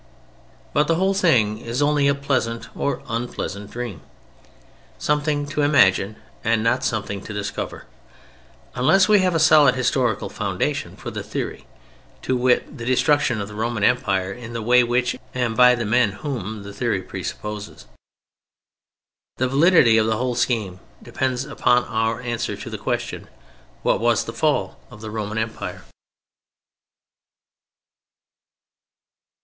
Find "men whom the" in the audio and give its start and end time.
15.85-16.73